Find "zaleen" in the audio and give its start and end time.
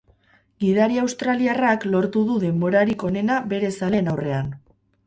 3.79-4.15